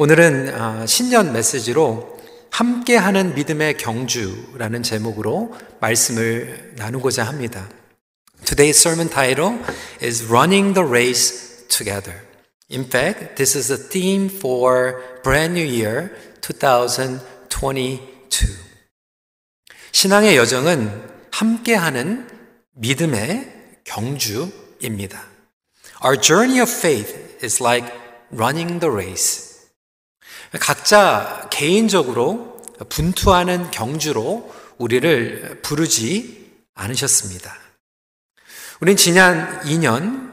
[0.00, 2.18] 오늘은 아, 신년 메시지로
[2.50, 7.68] 함께하는 믿음의 경주라는 제목으로 말씀을 나누고자 합니다.
[8.46, 9.58] Today's sermon title
[10.02, 12.18] is Running the Race Together.
[12.72, 16.08] In fact, this is the theme for brand new year
[16.40, 18.00] 2022.
[19.92, 22.26] 신앙의 여정은 함께하는
[22.72, 25.22] 믿음의 경주입니다.
[26.02, 27.86] Our journey of faith is like
[28.32, 29.49] running the race.
[30.58, 37.54] 각자 개인적으로 분투하는 경주로 우리를 부르지 않으셨습니다.
[38.80, 40.32] 우린 지난 2년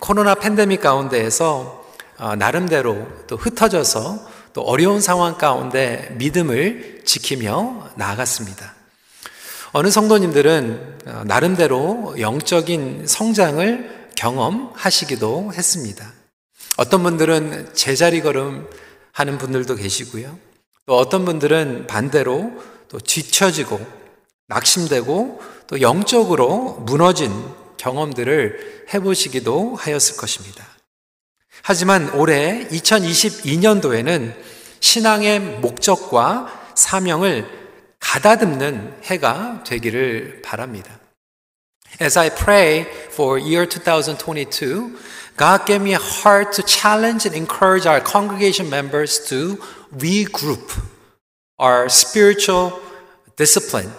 [0.00, 1.84] 코로나 팬데믹 가운데에서
[2.18, 8.74] 어, 나름대로 또 흩어져서 또 어려운 상황 가운데 믿음을 지키며 나아갔습니다.
[9.72, 16.12] 어느 성도님들은 어, 나름대로 영적인 성장을 경험하시기도 했습니다.
[16.76, 18.68] 어떤 분들은 제자리 걸음
[19.12, 20.38] 하는 분들도 계시고요.
[20.86, 22.52] 또 어떤 분들은 반대로
[22.88, 23.80] 또 뒤처지고
[24.48, 27.32] 낙심되고 또 영적으로 무너진
[27.76, 30.66] 경험들을 해보시기도 하였을 것입니다.
[31.62, 34.34] 하지만 올해 2022년도에는
[34.80, 37.46] 신앙의 목적과 사명을
[38.00, 40.98] 가다듬는 해가 되기를 바랍니다.
[42.00, 42.80] As I pray
[43.12, 44.98] for year 2022,
[45.36, 49.56] God gave me a heart to challenge and encourage our congregation members to
[49.96, 50.78] regroup
[51.58, 52.78] our spiritual
[53.36, 53.90] discipline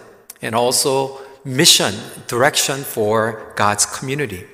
[0.41, 1.93] and also mission
[2.27, 4.45] direction for God's community.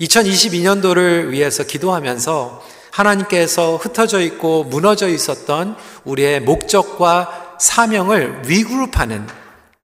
[0.00, 9.26] 2022년도를 위해서 기도하면서 하나님께서 흩어져 있고 무너져 있었던 우리의 목적과 사명을 리그룹하는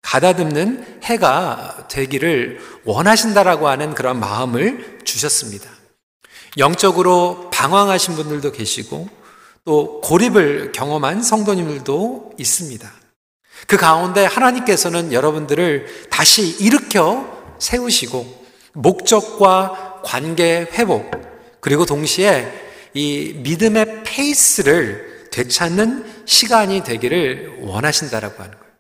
[0.03, 5.80] 가다듬는 해가 되기를 원하신다라고 하는 그런 마음을 주셨습니다.
[6.59, 9.09] 영적으로 방황하신 분들도 계시고
[9.65, 12.93] 또 고립을 경험한 성도님들도 있습니다.
[13.67, 17.27] 그 가운데 하나님께서는 여러분들을 다시 일으켜
[17.59, 21.11] 세우시고 목적과 관계 회복
[21.61, 22.51] 그리고 동시에
[22.95, 28.71] 이 믿음의 페이스를 되찾는 시간이 되기를 원하신다라고 하는 거예요.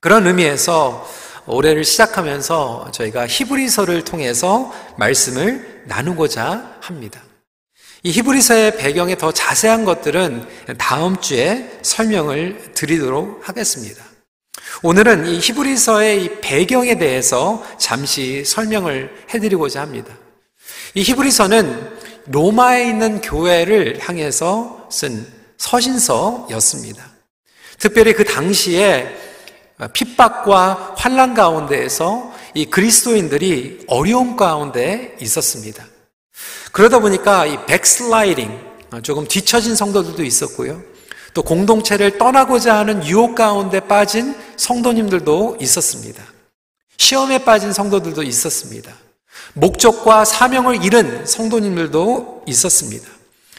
[0.00, 1.06] 그런 의미에서
[1.46, 7.22] 올해를 시작하면서 저희가 히브리서를 통해서 말씀을 나누고자 합니다.
[8.02, 10.46] 이 히브리서의 배경에 더 자세한 것들은
[10.78, 14.02] 다음 주에 설명을 드리도록 하겠습니다.
[14.82, 20.16] 오늘은 이 히브리서의 이 배경에 대해서 잠시 설명을 해드리고자 합니다.
[20.94, 25.26] 이 히브리서는 로마에 있는 교회를 향해서 쓴
[25.58, 27.04] 서신서였습니다.
[27.78, 29.29] 특별히 그 당시에
[29.88, 35.84] 핍박과 환란 가운데에서 이 그리스도인들이 어려움 가운데 있었습니다.
[36.72, 38.70] 그러다 보니까 이 백슬라이딩,
[39.02, 40.82] 조금 뒤처진 성도들도 있었고요.
[41.32, 46.22] 또 공동체를 떠나고자 하는 유혹 가운데 빠진 성도님들도 있었습니다.
[46.96, 48.92] 시험에 빠진 성도들도 있었습니다.
[49.54, 53.08] 목적과 사명을 잃은 성도님들도 있었습니다.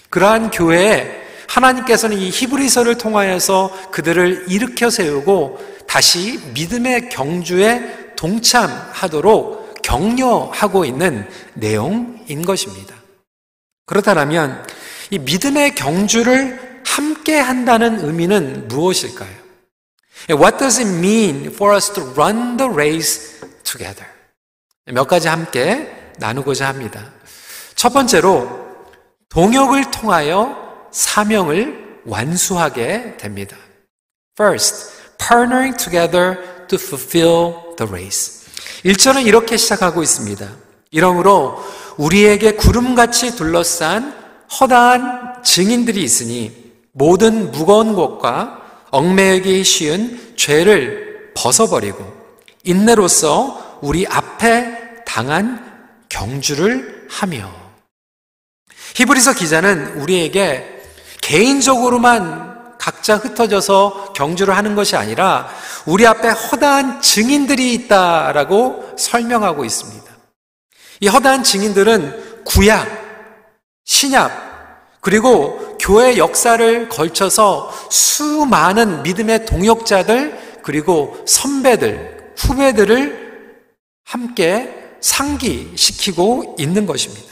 [0.10, 1.21] 그러한 교회에
[1.52, 12.96] 하나님께서는 이 히브리서를 통하여서 그들을 일으켜 세우고 다시 믿음의 경주에 동참하도록 격려하고 있는 내용인 것입니다.
[13.86, 14.66] 그렇다면
[15.10, 19.42] 이 믿음의 경주를 함께 한다는 의미는 무엇일까요?
[20.30, 24.10] What does it mean for us to run the race together?
[24.86, 27.12] 몇 가지 함께 나누고자 합니다.
[27.76, 28.68] 첫 번째로
[29.30, 33.58] 동역을 통하여 사명을 완수하게 됩니다.
[34.40, 36.38] First, partnering together
[36.68, 38.42] to fulfill the race.
[38.86, 40.50] 1절은 이렇게 시작하고 있습니다.
[40.92, 41.64] 이러므로
[41.98, 44.16] 우리에게 구름같이 둘러싼
[44.60, 52.22] 허다한 증인들이 있으니 모든 무거운 것과 얽매이기 쉬운 죄를 벗어버리고
[52.64, 55.72] 인내로서 우리 앞에 당한
[56.10, 57.50] 경주를 하며
[58.96, 60.81] 히브리서 기자는 우리에게
[61.22, 65.48] 개인적으로만 각자 흩어져서 경주를 하는 것이 아니라
[65.86, 70.12] 우리 앞에 허다한 증인들이 있다라고 설명하고 있습니다.
[71.02, 72.88] 이 허다한 증인들은 구약,
[73.86, 83.62] 신약, 그리고 교회 역사를 걸쳐서 수많은 믿음의 동역자들, 그리고 선배들, 후배들을
[84.04, 87.31] 함께 상기시키고 있는 것입니다.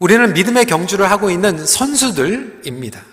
[0.00, 3.04] 우리는 믿음의 경주를 하고 있는 선수들입니다.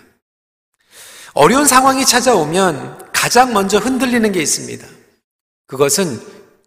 [1.34, 4.86] 어려운 상황이 찾아오면 가장 먼저 흔들리는 게 있습니다.
[5.66, 6.20] 그것은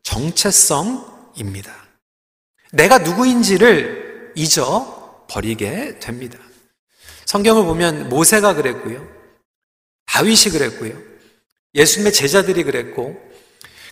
[0.03, 1.73] 정체성입니다.
[2.71, 6.39] 내가 누구인지를 잊어버리게 됩니다.
[7.25, 9.07] 성경을 보면 모세가 그랬고요.
[10.07, 10.97] 다윗이 그랬고요.
[11.73, 13.21] 예수님의 제자들이 그랬고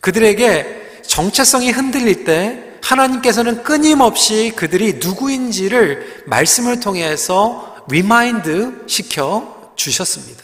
[0.01, 10.43] 그들에게 정체성이 흔들릴 때 하나님께서는 끊임없이 그들이 누구인지를 말씀을 통해서 remind 시켜 주셨습니다.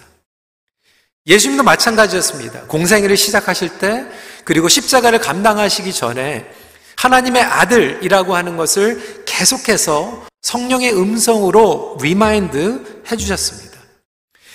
[1.27, 2.61] 예수님도 마찬가지였습니다.
[2.61, 4.05] 공생애를 시작하실 때
[4.45, 6.49] 그리고 십자가를 감당하시기 전에
[6.95, 13.77] 하나님의 아들이라고 하는 것을 계속해서 성령의 음성으로 remind 해주셨습니다.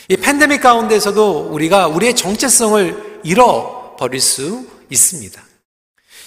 [0.08, 5.43] 이 팬데믹 가운데서도 우리가 우리의 정체성을 잃어버릴 수 있습니다.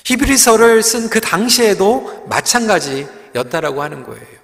[0.07, 4.37] 히브리서를 쓴 그 당시에도 마찬가지였다라고 하는 거예요.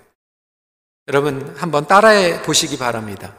[1.07, 3.33] 여러분 한번 따라해 보시기 바랍니다.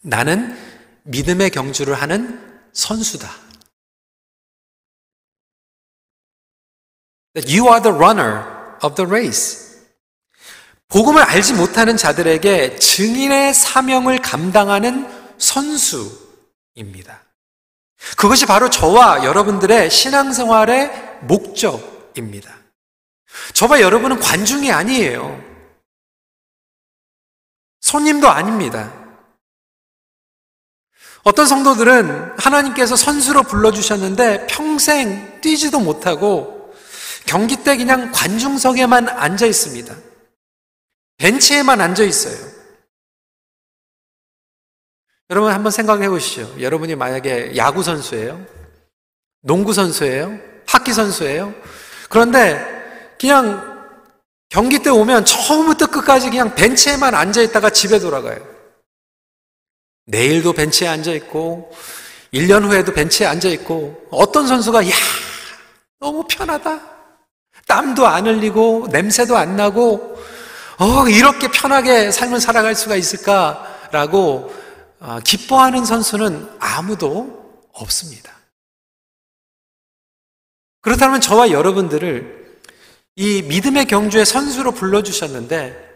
[0.00, 0.56] 나는
[1.02, 2.40] 믿음의 경주를 하는
[2.72, 3.30] 선수다.
[7.36, 8.44] You are the runner
[8.82, 9.78] of the race.
[10.88, 15.06] 복음을 알지 못하는 자들에게 증인의 사명을 감당하는
[15.38, 17.29] 선수입니다.
[18.16, 22.54] 그것이 바로 저와 여러분들의 신앙생활의 목적입니다.
[23.54, 25.42] 저와 여러분은 관중이 아니에요.
[27.80, 28.92] 손님도 아닙니다.
[31.22, 36.74] 어떤 성도들은 하나님께서 선수로 불러주셨는데 평생 뛰지도 못하고
[37.26, 39.94] 경기 때 그냥 관중석에만 앉아 있습니다.
[41.18, 42.49] 벤치에만 앉아 있어요.
[45.30, 46.60] 여러분 한번 생각해 보시죠.
[46.60, 48.44] 여러분이 만약에 야구 선수예요?
[49.42, 50.36] 농구 선수예요?
[50.66, 51.54] 하키 선수예요?
[52.08, 52.60] 그런데
[53.18, 53.70] 그냥
[54.48, 58.44] 경기 때 오면 처음부터 끝까지 그냥 벤치에만 앉아 있다가 집에 돌아가요.
[60.06, 61.70] 내일도 벤치에 앉아 있고,
[62.34, 64.92] 1년 후에도 벤치에 앉아 있고, 어떤 선수가, 야,
[66.00, 66.80] 너무 편하다.
[67.68, 70.20] 땀도 안 흘리고, 냄새도 안 나고,
[70.78, 74.60] 어, 이렇게 편하게 삶을 살아갈 수가 있을까라고 아,
[75.24, 78.32] 기뻐하는 선수는 아무도 없습니다.
[80.82, 82.58] 그렇다면 저와 여러분들을
[83.16, 85.88] 이 믿음의 경주의 선수로 불러주셨는데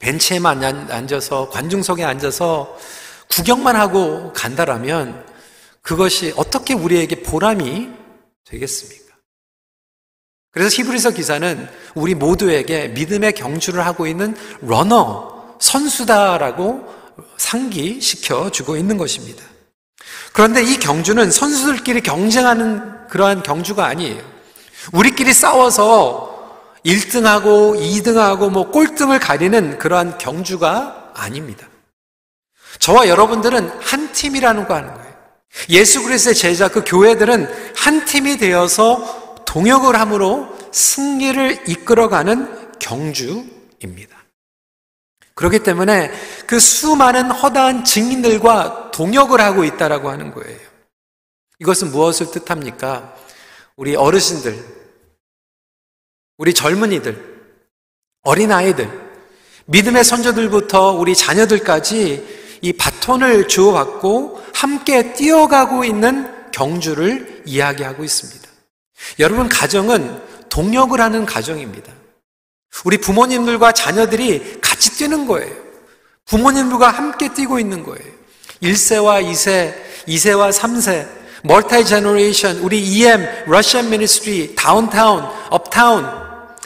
[0.00, 2.76] 벤치에만 앉아서 관중석에 앉아서
[3.30, 5.26] 구경만 하고 간다라면
[5.82, 7.88] 그것이 어떻게 우리에게 보람이
[8.44, 9.16] 되겠습니까?
[10.50, 16.97] 그래서 히브리서 기사는 우리 모두에게 믿음의 경주를 하고 있는 러너, 선수다라고
[17.36, 19.42] 상기시켜 주고 있는 것입니다.
[20.32, 24.22] 그런데 이 경주는 선수들끼리 경쟁하는 그러한 경주가 아니에요.
[24.92, 26.28] 우리끼리 싸워서
[26.84, 31.68] 1등하고 2등하고 뭐 꼴등을 가리는 그러한 경주가 아닙니다.
[32.78, 35.08] 저와 여러분들은 한 팀이라는 거 하는 거예요.
[35.70, 44.17] 예수 그리스도의 제자 그 교회들은 한 팀이 되어서 동역을 함으로 승리를 이끌어가는 경주입니다.
[45.38, 46.10] 그렇기 때문에
[46.48, 50.58] 그 수많은 허다한 증인들과 동역을 하고 있다라고 하는 거예요.
[51.60, 53.14] 이것은 무엇을 뜻합니까?
[53.76, 54.58] 우리 어르신들,
[56.38, 57.40] 우리 젊은이들,
[58.22, 58.90] 어린아이들,
[59.66, 68.48] 믿음의 선조들부터 우리 자녀들까지 이 바톤을 주고받고 함께 뛰어가고 있는 경주를 이야기하고 있습니다.
[69.20, 71.97] 여러분, 가정은 동역을 하는 가정입니다.
[72.84, 75.54] 우리 부모님들과 자녀들이 같이 뛰는 거예요.
[76.26, 78.04] 부모님들과 함께 뛰고 있는 거예요.
[78.62, 79.74] 1세와 2세,
[80.06, 81.08] 2세와 3세,
[81.44, 86.06] multi generation, 우리 EM, Russian ministry, downtown, 업타운,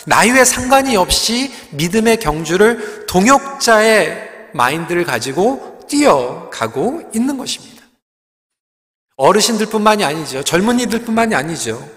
[0.06, 7.82] 나이에 상관이 없이 믿음의 경주를 동역자의 마인드를 가지고 뛰어가고 있는 것입니다.
[9.16, 10.42] 어르신들뿐만이 아니죠.
[10.42, 11.88] 젊은이들뿐만이 아니죠.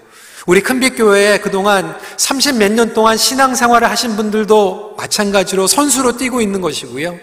[0.46, 7.18] 우리 큰빛교회에 그동안 30 몇 년 동안 신앙생활을 하신 분들도 마찬가지로 선수로 뛰고 있는 것이고요.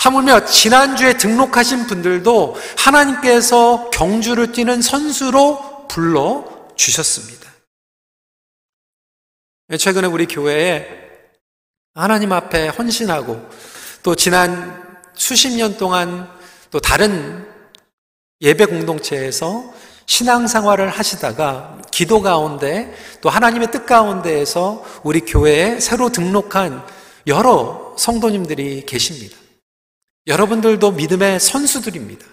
[0.00, 6.44] 하물며 지난주에 등록하신 분들도 하나님께서 경주를 뛰는 선수로 불러
[6.76, 7.50] 주셨습니다.
[9.78, 10.86] 최근에 우리 교회에
[11.94, 13.48] 하나님 앞에 헌신하고
[14.02, 16.28] 또 지난 수십 년 동안
[16.70, 17.46] 또 다른
[18.40, 19.72] 예배 공동체에서
[20.06, 26.84] 신앙생활을 하시다가 기도 가운데 또 하나님의 뜻 가운데에서 우리 교회에 새로 등록한
[27.26, 29.36] 여러 성도님들이 계십니다.
[30.26, 32.26] 여러분들도 믿음의 선수들입니다.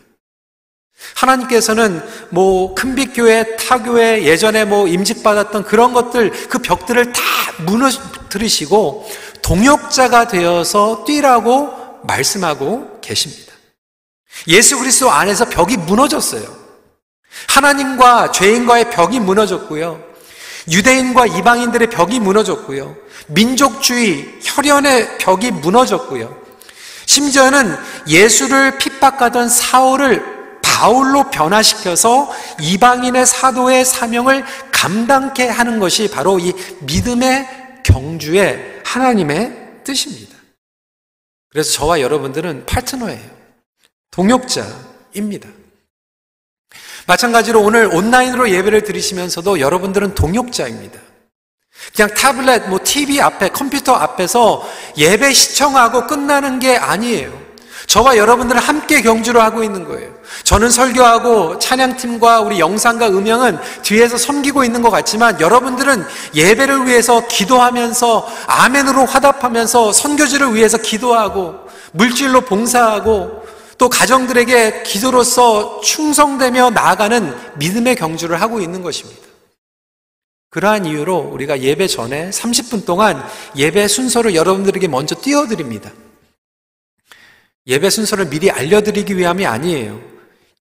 [1.15, 7.21] 하나님께서는 뭐 큰빛교회, 타교회, 예전에 뭐 임직받았던 그런 것들, 그 벽들을 다
[7.65, 9.07] 무너뜨리시고
[9.41, 11.69] 동역자가 되어서 뛰라고
[12.03, 13.53] 말씀하고 계십니다.
[14.47, 16.60] 예수 그리스도 안에서 벽이 무너졌어요.
[17.47, 20.01] 하나님과 죄인과의 벽이 무너졌고요.
[20.69, 22.95] 유대인과 이방인들의 벽이 무너졌고요.
[23.27, 26.41] 민족주의, 혈연의 벽이 무너졌고요.
[27.05, 27.75] 심지어는
[28.07, 38.81] 예수를 핍박하던 사울을 바울로 변화시켜서 이방인의 사도의 사명을 감당케 하는 것이 바로 이 믿음의 경주의
[38.85, 40.35] 하나님의 뜻입니다.
[41.49, 43.29] 그래서 저와 여러분들은 파트너예요.
[44.11, 45.49] 동역자입니다.
[47.07, 50.99] 마찬가지로 오늘 온라인으로 예배를 드리시면서도 여러분들은 동역자입니다.
[51.95, 54.67] 그냥 타블렛, 뭐 TV 앞에, 컴퓨터 앞에서
[54.97, 57.41] 예배 시청하고 끝나는 게 아니에요.
[57.87, 60.11] 저와 여러분들은 함께 경주를 하고 있는 거예요.
[60.43, 68.27] 저는 설교하고 찬양팀과 우리 영상과 음영은 뒤에서 섬기고 있는 것 같지만 여러분들은 예배를 위해서 기도하면서
[68.47, 71.55] 아멘으로 화답하면서 선교지를 위해서 기도하고
[71.91, 73.45] 물질로 봉사하고
[73.81, 79.19] 또 가정들에게 기도로서 충성되며 나아가는 믿음의 경주를 하고 있는 것입니다.
[80.51, 85.91] 그러한 이유로 우리가 예배 전에 30분 동안 예배 순서를 여러분들에게 먼저 띄워드립니다.
[87.65, 89.99] 예배 순서를 미리 알려드리기 위함이 아니에요.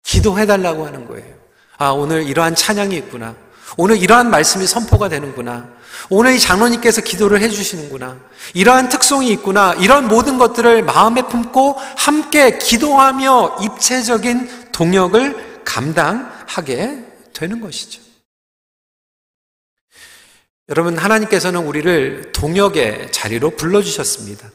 [0.04, 1.34] 기도해달라고 하는 거예요.
[1.76, 3.34] 아, 오늘 이러한 찬양이 있구나.
[3.80, 5.72] 오늘 이러한 말씀이 선포가 되는구나.
[6.10, 8.20] 오늘 이 장로님께서 기도를 해주시는구나.
[8.52, 9.72] 이러한 특성이 있구나.
[9.74, 18.02] 이런 모든 것들을 마음에 품고 함께 기도하며 입체적인 동역을 감당하게 되는 것이죠.
[20.70, 24.50] 여러분, 하나님께서는 우리를 동역의 자리로 불러주셨습니다.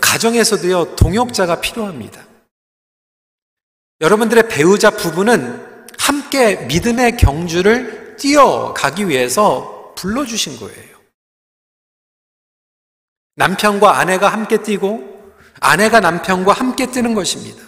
[0.00, 2.24] 가정에서도요, 동역자가 필요합니다.
[4.00, 10.96] 여러분들의 배우자 부부는 함께 믿음의 경주를 뛰어가기 위해서 불러주신 거예요.
[13.36, 17.62] 남편과 아내가 함께 뛰고, 아내가 남편과 함께 뛰는 것입니다.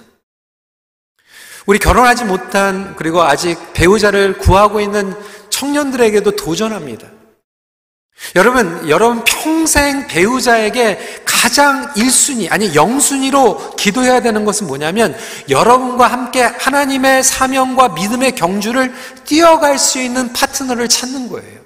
[1.66, 5.14] 우리 결혼하지 못한, 그리고 아직 배우자를 구하고 있는
[5.50, 7.17] 청년들에게도 도전합니다.
[8.34, 15.16] 여러분, 여러분 평생 배우자에게 가장 1순위, 아니 0순위로 기도해야 되는 것은 뭐냐면
[15.48, 18.92] 여러분과 함께 하나님의 사명과 믿음의 경주를
[19.25, 21.58] 뛰어갈 수 있는 파트너를 찾는 거예요.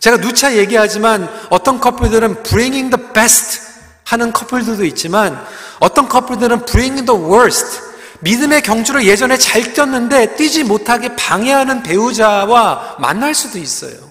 [0.00, 3.60] 제가 누차 얘기하지만 어떤 커플들은 bringing the best
[4.04, 5.42] 하는 커플들도 있지만
[5.80, 7.80] 어떤 커플들은 bringing the worst
[8.20, 14.05] 믿음의 경주를 예전에 잘 뛰었는데 뛰지 못하게 방해하는 배우자와 만날 수도 있어요.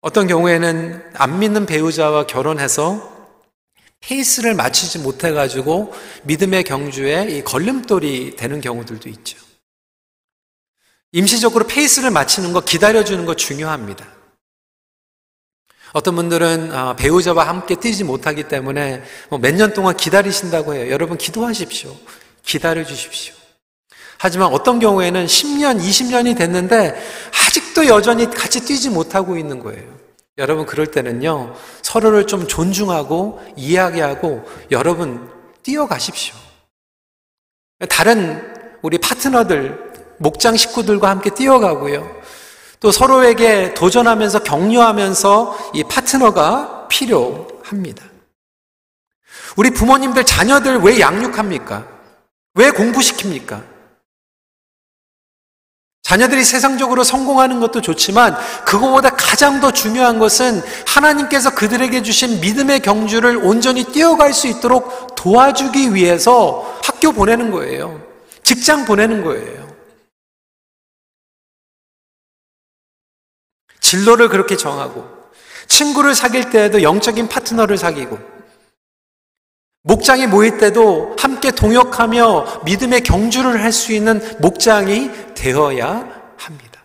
[0.00, 3.16] 어떤 경우에는 안 믿는 배우자와 결혼해서
[4.00, 9.38] 페이스를 맞추지 못해가지고 믿음의 경주에 이 걸림돌이 되는 경우들도 있죠.
[11.12, 14.06] 임시적으로 페이스를 맞추는 거 기다려주는 거 중요합니다.
[15.94, 20.90] 어떤 분들은 아, 배우자와 함께 뛰지 못하기 때문에 뭐 몇년 동안 기다리신다고 해요.
[20.90, 21.96] 여러분 기도하십시오.
[22.42, 23.37] 기다려 주십시오.
[24.18, 26.94] 하지만 어떤 경우에는 10년, 20년이 됐는데
[27.46, 29.98] 아직도 여전히 같이 뛰지 못하고 있는 거예요.
[30.38, 31.54] 여러분 그럴 때는요.
[31.82, 35.30] 서로를 좀 존중하고 이야기하고 여러분
[35.62, 36.34] 뛰어가십시오.
[37.88, 38.42] 다른
[38.82, 42.18] 우리 파트너들, 목장 식구들과 함께 뛰어가고요.
[42.80, 48.04] 또 서로에게 도전하면서 격려하면서 이 파트너가 필요합니다.
[49.56, 51.86] 우리 부모님들 자녀들 왜 양육합니까?
[52.54, 53.77] 왜 공부시킵니까?
[56.08, 58.34] 자녀들이 세상적으로 성공하는 것도 좋지만
[58.64, 65.94] 그거보다 가장 더 중요한 것은 하나님께서 그들에게 주신 믿음의 경주를 온전히 뛰어갈 수 있도록 도와주기
[65.94, 68.02] 위해서 학교 보내는 거예요.
[68.42, 69.68] 직장 보내는 거예요.
[73.78, 75.06] 진로를 그렇게 정하고
[75.66, 78.37] 친구를 사귈 때에도 영적인 파트너를 사귀고
[79.82, 86.82] 목장에 모일 때도 함께 동역하며 믿음의 경주를 할 수 있는 목장이 되어야 합니다.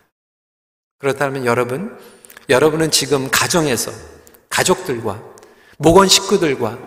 [0.99, 1.97] 그렇다면 여러분,
[2.49, 3.91] 여러분은 지금 가정에서
[4.49, 5.21] 가족들과
[5.77, 6.77] 목원 식구들과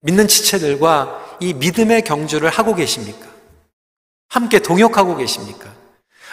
[0.00, 3.26] 믿는 지체들과 이 믿음의 경주를 하고 계십니까?
[4.28, 5.72] 함께 동역하고 계십니까?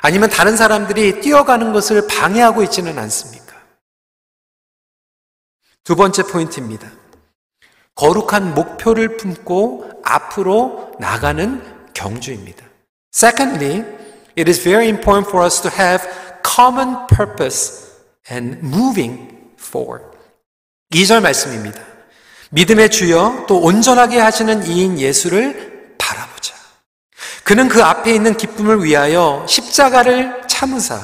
[0.02, 3.56] 아니면 다른 사람들이 뛰어가는 것을 방해하고 있지는 않습니까?
[5.84, 6.92] 두 번째 포인트입니다.
[7.96, 11.62] 거룩한 목표를 품고 앞으로 나가는
[11.94, 12.66] 경주입니다.
[13.14, 13.86] Secondly,
[14.38, 16.08] it is very important for us to have
[16.46, 17.86] common purpose
[18.30, 19.28] and moving
[19.60, 20.06] forward.
[20.94, 21.82] 2절 말씀입니다.
[22.52, 25.76] 믿음의 주여 또 온전하게 하시는 이인 예수를
[27.46, 31.00] 그는 그 앞에 있는 기쁨을 위하여 십자가를 참으사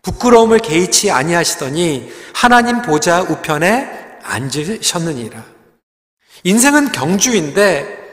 [0.00, 5.53] 부끄러움을 개의치 아니하시더니 하나님 보좌 우편에 앉으셨느니라.
[6.44, 8.04] 인생은 경주인데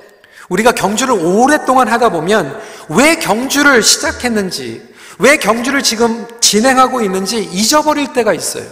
[0.50, 2.60] 우리가 경주를 오랫동안 하다 보면
[2.90, 4.82] 왜 경주를 시작했는지,
[5.20, 8.66] 왜 경주를 지금 진행하고 있는지 잊어버릴 때가 있어요.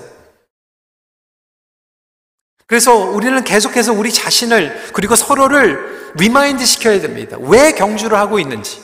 [2.68, 7.38] 그래서 우리는 계속해서 우리 자신을 그리고 서로를 remind 시켜야 됩니다.
[7.40, 8.82] 왜 경주를 하고 있는지,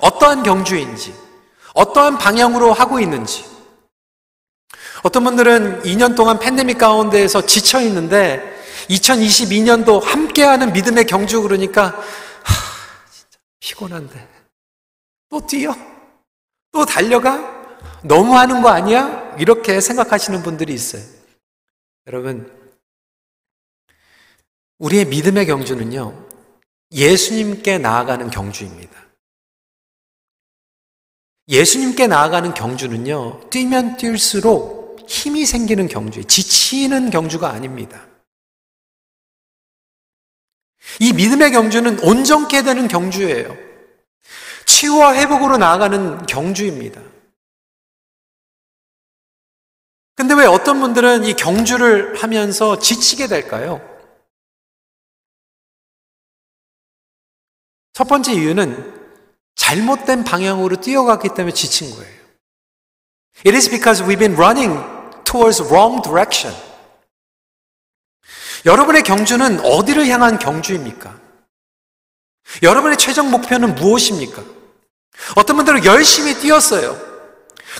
[0.00, 1.14] 어떠한 경주인지,
[1.74, 3.44] 어떠한 방향으로 하고 있는지.
[5.02, 8.55] 어떤 분들은 2년 동안 팬데믹 가운데에서 지쳐 있는데
[8.88, 14.28] 2022년도 함께하는 믿음의 경주 그러니까 하, 진짜 피곤한데
[15.28, 15.74] 또 뛰어?
[16.72, 17.54] 또 달려가?
[18.02, 19.34] 너무 하는 거 아니야?
[19.38, 21.02] 이렇게 생각하시는 분들이 있어요.
[22.06, 22.50] 여러분,
[24.78, 26.26] 우리의 믿음의 경주는요,
[26.92, 28.94] 예수님께 나아가는 경주입니다.
[31.48, 36.26] 예수님께 나아가는 경주는요, 뛰면 뛸수록 힘이 생기는 경주예요.
[36.26, 38.06] 지치는 경주가 아닙니다.
[41.00, 43.56] 이 믿음의 경주는 온전케 되는 경주예요.
[44.66, 47.00] 치유와 회복으로 나아가는 경주입니다.
[50.16, 53.80] 근데 왜 어떤 분들은 이 경주를 하면서 지치게 될까요?
[57.92, 58.94] 첫 번째 이유는
[59.54, 62.16] 잘못된 방향으로 뛰어갔기 때문에 지친 거예요.
[63.44, 64.78] It is because we've been running
[65.24, 66.54] towards wrong direction.
[68.66, 71.14] 여러분의 경주는 어디를 향한 경주입니까?
[72.62, 74.42] 여러분의 최종 목표는 무엇입니까?
[75.36, 77.00] 어떤 분들은 열심히 뛰었어요.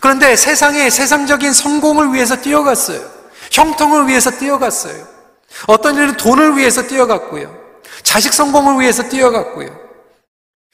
[0.00, 3.00] 그런데 세상에 세상적인 성공을 위해서 뛰어갔어요.
[3.50, 5.07] 형통을 위해서 뛰어갔어요.
[5.66, 7.55] 어떤 이는 돈을 위해서 뛰어갔고요.
[8.02, 9.69] 자식 성공을 위해서 뛰어갔고요.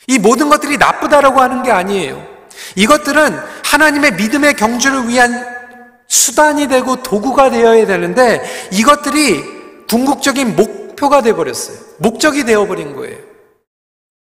[0.09, 2.27] 이 모든 것들이 나쁘다라고 하는 게 아니에요.
[2.75, 5.47] 이것들은 하나님의 믿음의 경주를 위한
[6.09, 8.43] 수단이 되고 도구가 되어야 되는데
[8.73, 9.62] 이것들이
[9.93, 11.97] 궁극적인 목표가 되어버렸어요.
[11.99, 13.23] 목적이 되어버린 거예요.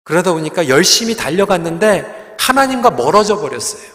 [0.03, 3.93] 그러다 보니까 열심히 달려갔는데 하나님과 멀어져 버렸어요.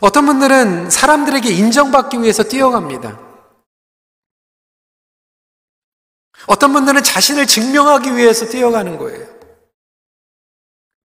[0.00, 3.20] 어떤 분들은 사람들에게 인정받기 위해서 뛰어갑니다.
[6.46, 9.26] 어떤 분들은 자신을 증명하기 위해서 뛰어가는 거예요.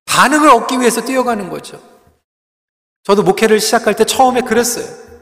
[0.04, 1.82] 반응을 얻기 위해서 뛰어가는 거죠.
[3.02, 5.13] 저도 목회를 시작할 때 처음에 그랬어요.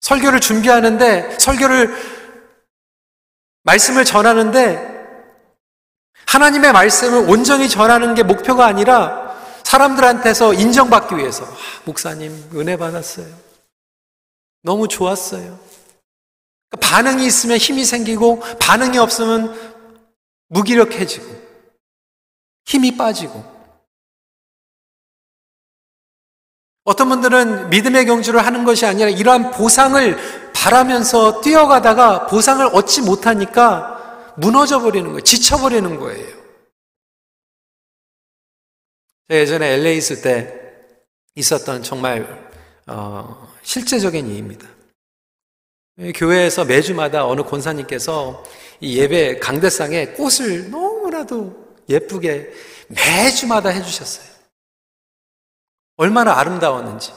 [0.00, 1.94] 설교를 준비하는데, 설교를,
[3.62, 4.96] 말씀을 전하는데,
[6.26, 13.26] 하나님의 말씀을 온전히 전하는 게 목표가 아니라 사람들한테서 인정받기 위해서, 아, 목사님, 은혜 받았어요.
[14.62, 15.58] 너무 좋았어요.
[16.80, 19.76] 반응이 있으면 힘이 생기고 반응이 없으면
[20.48, 21.26] 무기력해지고
[22.64, 23.55] 힘이 빠지고
[26.86, 30.16] 어떤 분들은 믿음의 경주를 하는 것이 아니라 이러한 보상을
[30.54, 35.20] 바라면서 뛰어가다가 보상을 얻지 못하니까 무너져 버리는 거예요.
[35.20, 36.36] 지쳐 버리는 거예요.
[39.28, 40.54] 제가 예전에 LA 있을 때
[41.34, 42.48] 있었던 정말
[42.86, 44.68] 어, 실제적인 일입니다.
[46.14, 48.44] 교회에서 매주마다 어느 권사님께서
[48.80, 52.52] 이 예배 강대상에 꽃을 너무나도 예쁘게
[52.88, 54.35] 매주마다 해주셨어요.
[55.96, 57.12] 얼마나 아름다웠는지.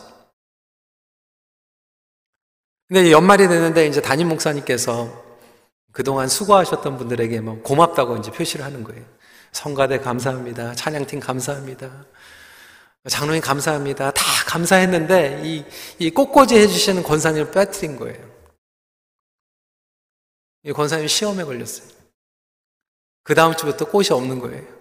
[2.87, 5.29] 근데 연말이 되는데 이제 담임 목사님께서
[5.91, 9.05] 그동안 수고하셨던 분들에게 뭐 고맙다고 이제 표시를 하는 거예요.
[9.51, 10.73] 성가대 감사합니다.
[10.75, 12.05] 찬양팀 감사합니다.
[13.07, 14.11] 장로님 감사합니다.
[14.11, 15.65] 다 감사했는데 이,
[15.99, 18.29] 이 꽃꽂이 해주시는 권사님을 빼뜨린 거예요.
[20.63, 21.87] 이 권사님 시험에 걸렸어요.
[23.23, 24.78] 그 다음 주부터 꽃이 없는 거예요.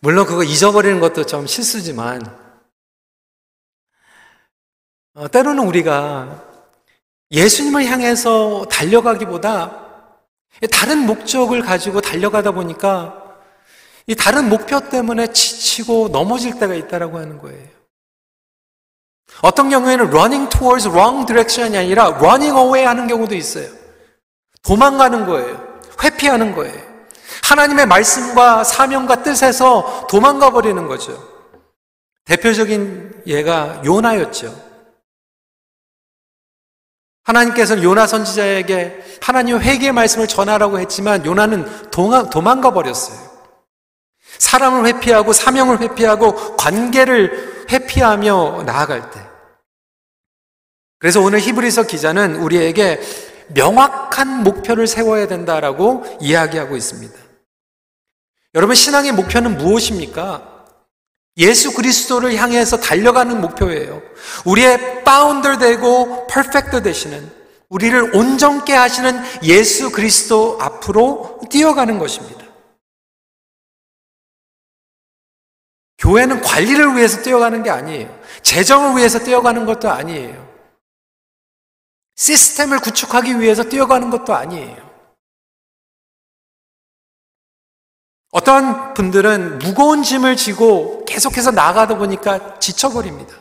[0.00, 2.22] 물론 그거 잊어버리는 것도 좀 실수지만,
[5.14, 6.42] 어, 때로는 우리가
[7.30, 9.88] 예수님을 향해서 달려가기보다
[10.72, 13.38] 다른 목적을 가지고 달려가다 보니까
[14.06, 17.68] 이 다른 목표 때문에 지치고 넘어질 때가 있다라고 하는 거예요.
[19.42, 23.68] 어떤 경우에는 running towards wrong direction이 아니라 running away 하는 경우도 있어요.
[24.62, 25.80] 도망가는 거예요.
[26.02, 26.89] 회피하는 거예요.
[27.44, 31.28] 하나님의 말씀과 사명과 뜻에서 도망가 버리는 거죠.
[32.24, 34.70] 대표적인 예가 요나였죠.
[37.24, 43.18] 하나님께서는 요나 선지자에게 하나님 회개의 말씀을 전하라고 했지만 요나는 도망가 버렸어요.
[44.38, 49.20] 사람을 회피하고 사명을 회피하고 관계를 회피하며 나아갈 때.
[50.98, 53.00] 그래서 오늘 히브리서 기자는 우리에게
[53.54, 57.14] 명확한 목표를 세워야 된다라고 이야기하고 있습니다.
[58.54, 60.66] 여러분, 신앙의 목표는 무엇입니까?
[61.36, 64.02] 예수 그리스도를 향해서 달려가는 목표예요.
[64.44, 67.30] 우리의 파운더 되고 퍼펙트 되시는,
[67.68, 72.44] 우리를 온전케 하시는 예수 그리스도 앞으로 뛰어가는 것입니다.
[75.98, 78.20] 교회는 관리를 위해서 뛰어가는 게 아니에요.
[78.42, 80.49] 재정을 위해서 뛰어가는 것도 아니에요.
[82.20, 84.90] 시스템을 구축하기 위해서 뛰어가는 것도 아니에요.
[88.30, 93.34] 어떤 분들은 무거운 짐을 지고 계속해서 나가다 보니까 지쳐버립니다.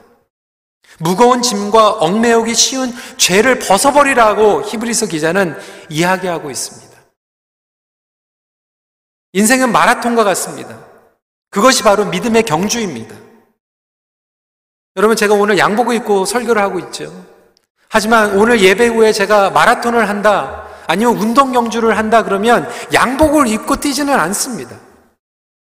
[0.99, 5.57] 무거운 짐과 얽매우기 쉬운 죄를 벗어버리라고 히브리서 기자는
[5.89, 6.97] 이야기하고 있습니다.
[9.33, 10.81] 인생은 마라톤과 같습니다.
[11.49, 13.13] 그것이 바로 믿음의 경주입니다.
[14.95, 17.38] 여러분, 제가 오늘 양복을 입고 설교를 하고 있죠.
[17.89, 24.19] 하지만 오늘 예배 후에 제가 마라톤을 한다, 아니면 운동 경주를 한다 그러면 양복을 입고 뛰지는
[24.19, 24.75] 않습니다.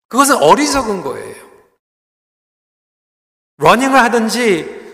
[0.08, 1.36] 그것은 어리석은 거예요.
[3.58, 4.86] 러닝을 하든지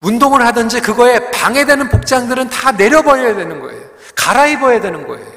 [0.00, 3.90] 운동을 하든지 그거에 방해되는 복장들은 다 내려버려야 되는 거예요.
[4.14, 5.36] 갈아입어야 되는 거예요.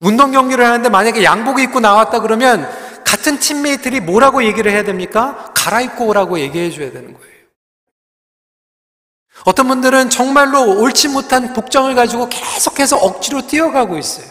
[0.00, 2.70] 운동 경기를 하는데 만약에 양복을 입고 나왔다 그러면
[3.10, 5.52] 같은 팀메이트들이 뭐라고 얘기를 해야 됩니까?
[5.56, 7.30] 갈아입고 오라고 얘기해 줘야 되는 거예요.
[9.44, 14.26] 어떤 분들은 정말로 옳지 못한 복장을 가지고 계속해서 억지로 뛰어가고 있어요.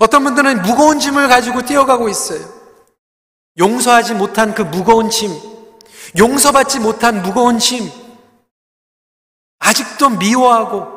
[0.00, 2.40] 어떤 분들은 무거운 짐을 가지고 뛰어가고 있어요.
[3.56, 5.30] 용서하지 못한 그 무거운 짐,
[6.18, 7.88] 용서받지 못한 무거운 짐,
[9.60, 10.88] 아직도 미워하고,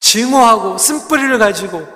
[0.00, 1.86] 증오하고, 쓴뿌리를 가지고,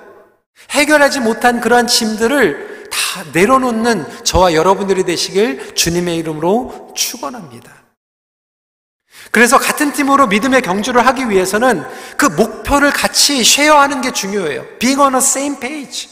[0.69, 7.79] 해결하지 못한 그러한 짐들을 다 내려놓는 저와 여러분들이 되시길 주님의 이름으로 축원합니다.
[9.31, 11.83] 그래서 같은 팀으로 믿음의 경주를 하기 위해서는
[12.17, 14.65] 그 목표를 같이 쉐어하는 게 중요해요.
[14.79, 16.09] Being on the same page.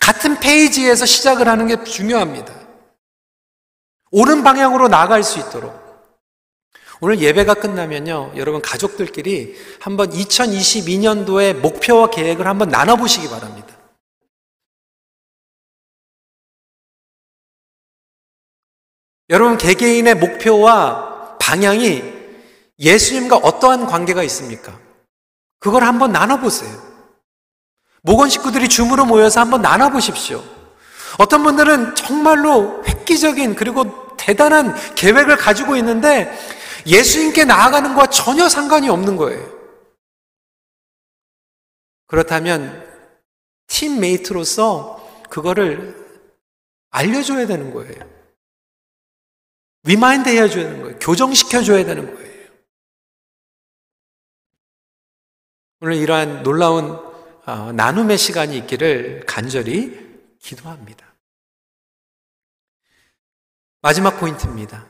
[0.00, 2.52] 같은 페이지에서 시작을 하는 게 중요합니다.
[4.10, 5.86] 옳은 방향으로 나아갈 수 있도록.
[7.00, 13.75] 오늘 예배가 끝나면요, 여러분 가족들끼리 한번 2022년도의 목표와 계획을 한번 나눠보시기 바랍니다.
[19.28, 22.02] 여러분 개개인의 목표와 방향이
[22.78, 24.78] 예수님과 어떠한 관계가 있습니까?
[25.58, 26.70] 그걸 한번 나눠보세요.
[28.02, 30.42] 모건 식구들이 줌으로 모여서 한번 나눠보십시오.
[31.18, 36.32] 어떤 분들은 정말로 획기적인 그리고 대단한 계획을 가지고 있는데
[36.86, 39.56] 예수님께 나아가는 것과 전혀 상관이 없는 거예요.
[42.06, 42.86] 그렇다면
[43.66, 45.96] teammate로서 그거를
[46.90, 48.15] 알려줘야 되는 거예요.
[49.86, 50.98] remind 해줘야 되는 거예요.
[50.98, 52.26] 교정시켜줘야 되는 거예요.
[55.80, 56.98] 오늘 이러한 놀라운
[57.46, 60.06] 어, 나눔의 시간이 있기를 간절히
[60.40, 61.14] 기도합니다.
[63.82, 64.84] 마지막 포인트입니다.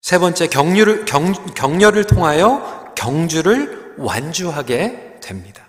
[0.00, 5.68] 세 번째, 격려를, 경, 격려를 통하여 경주를 완주하게 됩니다.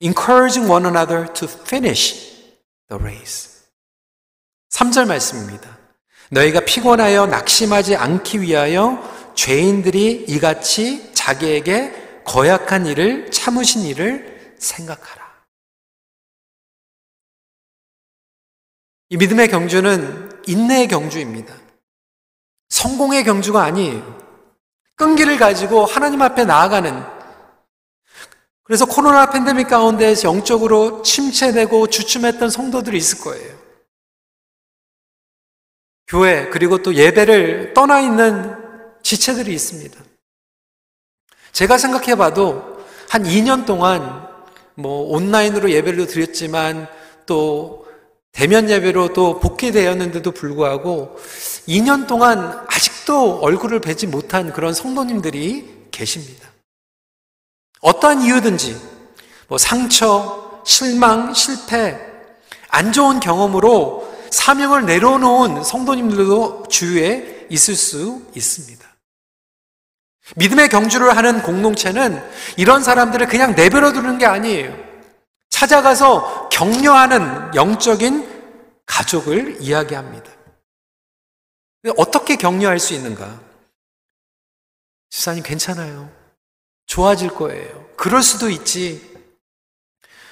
[0.00, 2.36] Encouraging one another to finish
[2.88, 3.66] the race.
[4.70, 5.75] 3절 말씀입니다.
[6.30, 15.26] 너희가 피곤하여 낙심하지 않기 위하여 죄인들이 이같이 자기에게 거약한 일을 참으신 일을 생각하라.
[19.08, 21.54] 이 믿음의 경주는 인내의 경주입니다.
[22.68, 24.26] 성공의 경주가 아니에요.
[24.96, 27.04] 끈기를 가지고 하나님 앞에 나아가는
[28.64, 33.65] 그래서 코로나 팬데믹 가운데 영적으로 침체되고 주춤했던 성도들이 있을 거예요.
[36.06, 38.54] 교회 그리고 또 예배를 떠나 있는
[39.02, 39.98] 지체들이 있습니다.
[41.52, 44.26] 제가 생각해 봐도 한 2년 동안
[44.74, 46.86] 뭐 온라인으로 예배를 드렸지만
[47.24, 47.86] 또
[48.32, 51.16] 대면 예배로 또 복귀되었는데도 불구하고
[51.66, 56.50] 2년 동안 아직도 얼굴을 뵈지 못한 그런 성도님들이 계십니다.
[57.80, 58.76] 어떠한 이유든지
[59.48, 61.98] 뭐 상처, 실망, 실패,
[62.68, 68.86] 안 좋은 경험으로 사명을 내려놓은 성도님들도 주위에 있을 수 있습니다.
[70.34, 72.22] 믿음의 경주를 하는 공동체는
[72.56, 74.76] 이런 사람들을 그냥 내버려 두는 게 아니에요.
[75.50, 78.36] 찾아가서 격려하는 영적인
[78.86, 80.30] 가족을 이야기합니다.
[81.96, 83.40] 어떻게 격려할 수 있는가?
[85.10, 86.10] 집사님 괜찮아요.
[86.86, 87.86] 좋아질 거예요.
[87.96, 89.14] 그럴 수도 있지.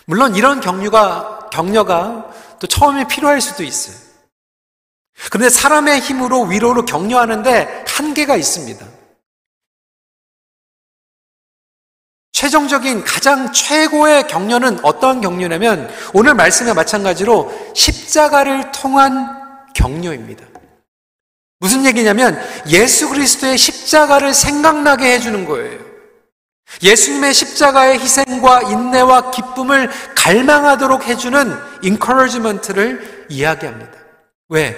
[0.06, 3.96] 물론 이런 격려가, 격려가 또 처음에 필요할 수도 있어요.
[5.30, 8.86] 그런데 사람의 힘으로 위로로 격려하는데 한계가 있습니다.
[12.32, 20.44] 최종적인 가장 최고의 격려는 어떤 격려냐면 오늘 말씀에 마찬가지로 십자가를 통한 격려입니다.
[21.60, 22.38] 무슨 얘기냐면
[22.68, 25.83] 예수 그리스도의 십자가를 생각나게 해주는 거예요.
[26.82, 33.92] 예수님의 십자가의 희생과 인내와 기쁨을 갈망하도록 해주는 encouragement를 이야기합니다.
[34.48, 34.76] 왜?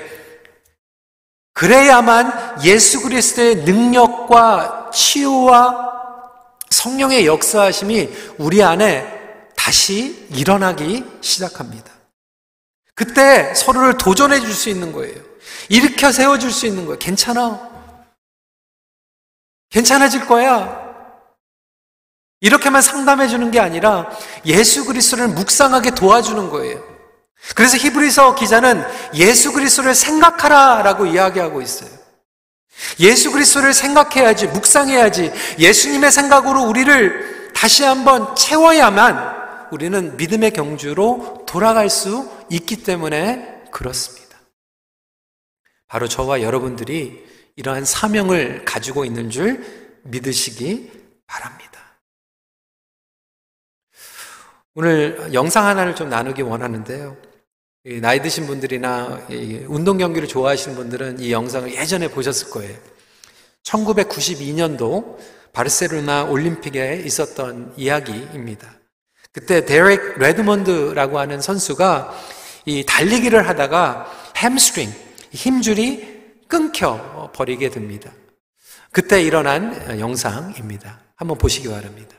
[1.54, 5.86] 그래야만 예수 그리스도의 능력과 치유와
[6.70, 9.14] 성령의 역사하심이 우리 안에
[9.56, 11.90] 다시 일어나기 시작합니다.
[12.94, 15.16] 그때 서로를 도전해 줄 수 있는 거예요.
[15.68, 16.98] 일으켜 세워 줄 수 있는 거예요.
[16.98, 17.68] 괜찮아.
[19.70, 20.85] 괜찮아질 거야.
[22.40, 24.10] 이렇게만 상담해 주는 게 아니라
[24.44, 26.82] 예수 그리스도를 묵상하게 도와주는 거예요.
[27.54, 31.90] 그래서 히브리서 기자는 예수 그리스도를 생각하라라고 이야기하고 있어요.
[33.00, 39.36] 예수 그리스도를 생각해야지, 묵상해야지, 예수님의 생각으로 우리를 다시 한번 채워야만
[39.70, 44.36] 우리는 믿음의 경주로 돌아갈 수 있기 때문에 그렇습니다.
[45.88, 47.24] 바로 저와 여러분들이
[47.56, 49.64] 이러한 사명을 가지고 있는 줄
[50.04, 50.90] 믿으시기
[51.26, 51.75] 바랍니다.
[54.78, 57.16] 오늘 영상 하나를 좀 나누기 원하는데요.
[58.02, 59.26] 나이 드신 분들이나
[59.68, 62.76] 운동 경기를 좋아하시는 분들은 이 영상을 예전에 보셨을 거예요.
[63.62, 65.16] 1992년도
[65.54, 68.70] 바르셀로나 올림픽에 있었던 이야기입니다.
[69.32, 72.14] 그때 데렉 레드먼드라고 하는 선수가
[72.66, 74.92] 이 달리기를 하다가 햄스트링,
[75.30, 78.12] 힘줄이 끊겨 버리게 됩니다.
[78.92, 81.00] 그때 일어난 영상입니다.
[81.14, 82.15] 한번 보시기 바랍니다.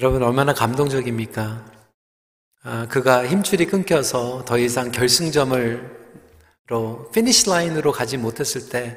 [0.00, 1.72] 여러분 얼마나 감동적입니까?
[2.62, 5.80] 아, 그가 힘줄이 끊겨서 더 이상 결승점을로
[7.12, 8.96] finish line으로 가지 못했을 때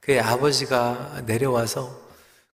[0.00, 2.00] 그의 아버지가 내려와서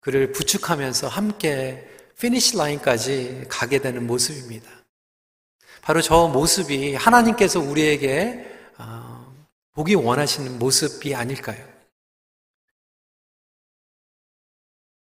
[0.01, 4.69] 그를 부축하면서 함께 finish line까지 가게 되는 모습입니다.
[5.81, 9.25] 바로 저 모습이 하나님께서 우리에게 아,
[9.73, 11.65] 보기 원하시는 모습이 아닐까요?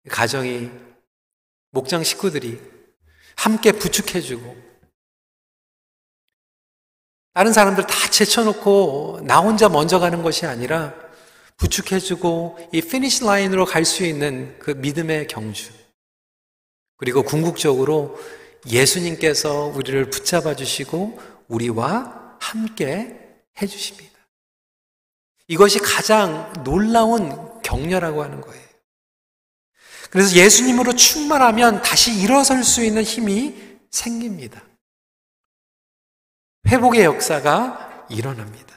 [0.09, 0.88] 가정이
[1.71, 2.59] 목장 식구들이
[3.35, 4.69] 함께 부축해주고
[7.33, 10.93] 다른 사람들 다 제쳐놓고 나 혼자 먼저 가는 것이 아니라
[11.57, 15.71] 부축해주고 이 피니시 라인으로 갈 수 있는 그 믿음의 경주.
[16.97, 18.19] 그리고 궁극적으로
[18.67, 23.17] 예수님께서 우리를 붙잡아 주시고 우리와 함께
[23.61, 24.19] 해주십니다.
[25.47, 28.68] 이것이 가장 놀라운 격려라고 하는 거예요.
[30.09, 33.55] 그래서 예수님으로 충만하면 다시 일어설 수 있는 힘이
[33.91, 34.61] 생깁니다.
[36.67, 38.69] 회복의 역사가 일어납니다.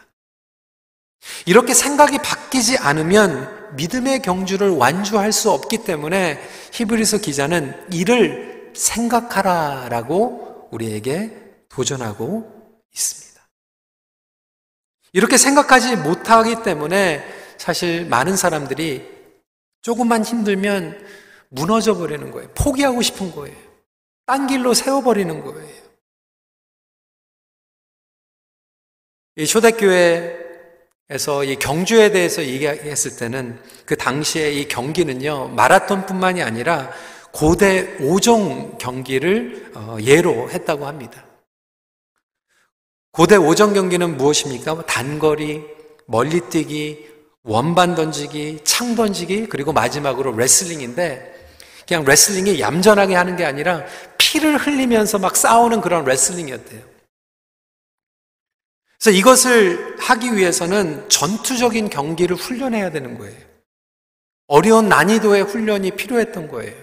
[1.46, 6.40] 이렇게 생각이 바뀌지 않으면 믿음의 경주를 완주할 수 없기 때문에
[6.72, 13.32] 히브리서 기자는 이를 생각하라라고 우리에게 도전하고 있습니다.
[15.14, 17.24] 이렇게 생각하지 못하기 때문에
[17.58, 19.06] 사실 많은 사람들이
[19.82, 21.21] 조금만 힘들면
[21.52, 22.48] 무너져 버리는 거예요.
[22.54, 23.56] 포기하고 싶은 거예요.
[24.26, 25.82] 딴 길로 세워버리는 거예요.
[29.36, 36.90] 이 초대교회에서 이 경주에 대해서 얘기했을 때는 그 당시에 이 경기는요, 마라톤뿐만이 아니라
[37.32, 41.26] 고대 5종 경기를 어, 예로 했다고 합니다.
[43.10, 44.86] 고대 5종 경기는 무엇입니까?
[44.86, 45.64] 단거리,
[46.06, 47.10] 멀리뛰기,
[47.42, 51.41] 원반 던지기, 창 던지기, 그리고 마지막으로 레슬링인데
[51.86, 53.84] 그냥 레슬링이 얌전하게 하는 게 아니라
[54.18, 56.80] 피를 흘리면서 막 싸우는 그런 레슬링이었대요.
[58.98, 63.36] 그래서 이것을 하기 위해서는 전투적인 경기를 훈련해야 되는 거예요.
[64.46, 66.74] 어려운 난이도의 훈련이 필요했던 거예요.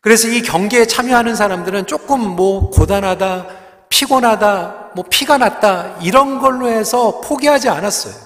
[0.00, 7.20] 그래서 이 경기에 참여하는 사람들은 조금 뭐 고단하다, 피곤하다, 뭐 피가 났다, 이런 걸로 해서
[7.20, 8.25] 포기하지 않았어요.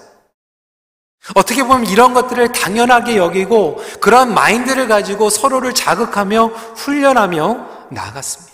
[1.34, 8.50] 어떻게 보면 이런 것들을 당연하게 여기고 그런 마인드를 가지고 서로를 자극하며 훈련하며 나아갔습니다.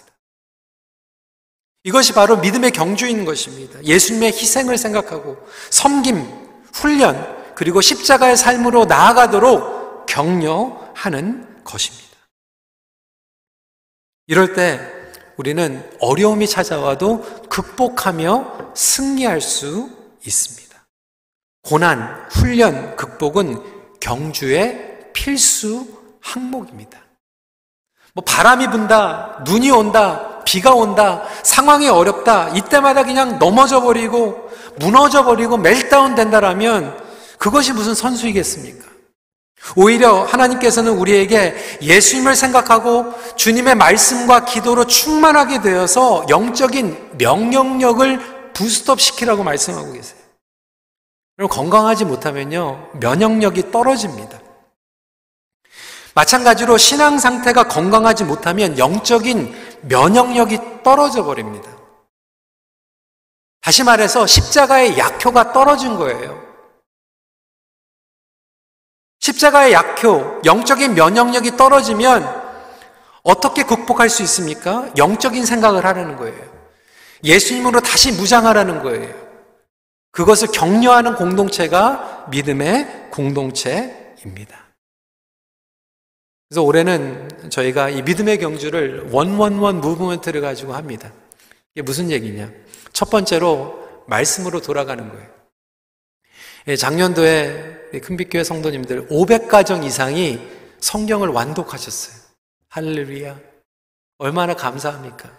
[1.85, 3.83] 이것이 바로 믿음의 경주인 것입니다.
[3.85, 5.37] 예수님의 희생을 생각하고
[5.71, 6.27] 섬김,
[6.75, 12.07] 훈련, 그리고 십자가의 삶으로 나아가도록 격려하는 것입니다.
[14.27, 14.81] 이럴 때
[15.37, 19.89] 우리는 어려움이 찾아와도 극복하며 승리할 수
[20.27, 20.66] 있습니다.
[21.67, 23.61] 고난, 훈련, 극복은
[23.99, 25.85] 경주의 필수
[26.21, 26.97] 항목입니다.
[28.15, 34.49] 뭐 바람이 분다, 눈이 온다, 비가 온다, 상황이 어렵다, 이때마다 그냥 넘어져 버리고
[34.79, 36.97] 무너져 버리고 멜다운 된다라면
[37.39, 38.87] 그것이 무슨 선수이겠습니까?
[39.75, 49.93] 오히려 하나님께서는 우리에게 예수님을 생각하고 주님의 말씀과 기도로 충만하게 되어서 영적인 명령력을 부스트업 시키라고 말씀하고
[49.93, 50.26] 계세요.
[51.37, 54.41] 그럼 건강하지 못하면요, 면역력이 떨어집니다.
[56.15, 61.71] 마찬가지로 신앙 상태가 건강하지 못하면 영적인 면역력이 떨어져 버립니다.
[63.61, 66.43] 다시 말해서 십자가의 약효가 떨어진 거예요.
[69.21, 72.47] 십자가의 약효, 영적인 면역력이 떨어지면
[73.23, 74.89] 어떻게 극복할 수 있습니까?
[74.97, 76.57] 영적인 생각을 하라는 거예요.
[77.25, 79.26] 예수님으로 다시 무장하라는 거예요.
[80.17, 84.65] 그것을 격려하는 공동체가 믿음의 공동체입니다.
[86.49, 91.13] 그래서 올해는 저희가 이 믿음의 경주를 원원원 무브먼트를 가지고 합니다.
[91.75, 92.51] 이게 무슨 얘기냐?
[92.95, 95.29] 첫 번째로 말씀으로 돌아가는 거예요.
[96.69, 100.41] 예, 작년도에 큰빛교회 성도님들 500가정 이상이
[100.81, 102.17] 성경을 완독하셨어요.
[102.71, 103.39] 할렐루야.
[104.17, 105.31] 얼마나 감사합니까?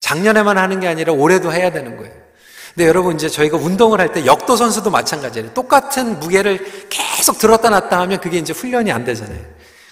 [0.00, 2.29] 작년에만 하는 게 아니라 올해도 해야 되는 거예요.
[2.74, 5.52] 근데 여러분 이제 저희가 운동을 할 때 역도 선수도 마찬가지예요.
[5.54, 9.38] 똑같은 무게를 계속 들었다 놨다 하면 그게 이제 훈련이 안 되잖아요.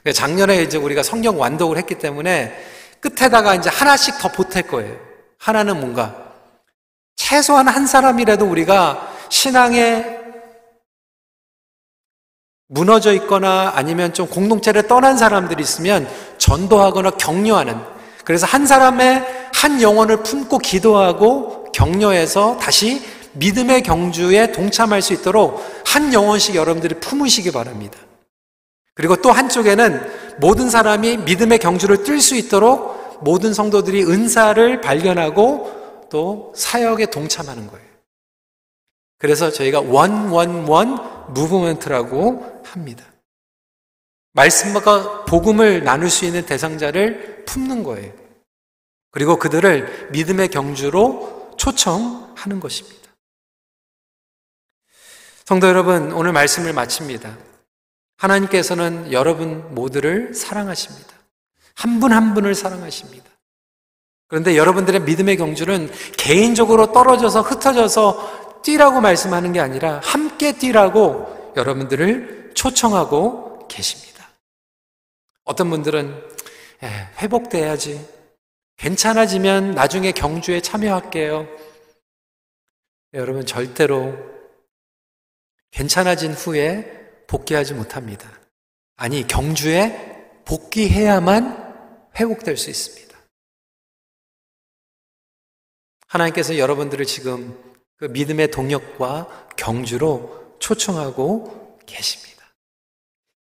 [0.03, 2.53] 그러니까 작년에 이제 우리가 성경 완독을 했기 때문에
[3.01, 4.97] 끝에다가 이제 하나씩 더 보탤 거예요.
[5.38, 6.17] 하나는 뭔가
[7.17, 10.19] 최소한 한 사람이라도 우리가 신앙에
[12.69, 17.81] 무너져 있거나 아니면 좀 공동체를 떠난 사람들이 있으면 전도하거나 격려하는
[18.25, 23.02] 그래서 한 사람의 한 영혼을 품고 기도하고 격려해서 다시
[23.35, 27.98] 믿음의 경주에 동참할 수 있도록 한 영혼씩 여러분들이 품으시기 바랍니다.
[28.94, 36.52] 그리고 또 한쪽에는 모든 사람이 믿음의 경주를 뛸 수 있도록 모든 성도들이 은사를 발견하고 또
[36.57, 37.87] 사역에 동참하는 거예요.
[39.18, 43.04] 그래서 저희가 원원원 무브먼트라고 합니다.
[44.33, 48.12] 말씀과 복음을 나눌 수 있는 대상자를 품는 거예요.
[49.11, 53.09] 그리고 그들을 믿음의 경주로 초청하는 것입니다.
[55.44, 57.37] 성도 여러분, 오늘 말씀을 마칩니다.
[58.16, 61.14] 하나님께서는 여러분 모두를 사랑하십니다.
[61.75, 63.29] 한 분한 한 분을 사랑하십니다.
[64.27, 73.66] 그런데 여러분들의 믿음의 경주는 개인적으로 떨어져서 흩어져서 뛰라고 말씀하는 게 아니라 함께 뛰라고 여러분들을 초청하고
[73.68, 74.29] 계십니다.
[75.44, 76.23] 어떤 분들은
[77.18, 78.17] 회복돼야지.
[78.79, 81.47] 괜찮아지면 나중에 경주에 참여할게요.
[83.14, 84.17] 여러분 절대로
[85.71, 88.31] 괜찮아진 후에 복귀하지 못합니다.
[88.97, 93.19] 아니, 경주에 복귀해야만 회복될 수 있습니다.
[96.07, 97.57] 하나님께서 여러분들을 지금
[97.97, 102.45] 그 믿음의 동력과 경주로 초청하고 계십니다.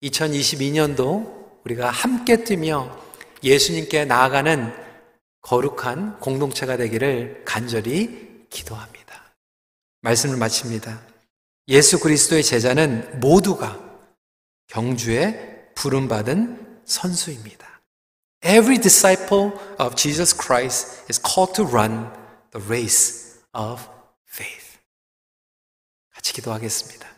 [0.03, 2.99] 2022년도 우리가 함께 뛰며
[3.43, 4.88] 예수님께 나아가는
[5.43, 9.35] 거룩한 공동체가 되기를 간절히 기도합니다.
[10.01, 11.01] 말씀을 마칩니다.
[11.69, 13.79] 예수 그리스도의 제자는 모두가
[14.69, 17.67] 경주에 부름받은 선수입니다.
[18.45, 22.11] Every disciple of Jesus Christ is called to run
[22.53, 23.83] the race of
[24.29, 24.79] faith.
[26.15, 27.18] 같이 기도하겠습니다.